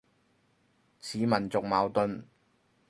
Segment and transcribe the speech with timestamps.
[0.99, 2.25] 似民族矛盾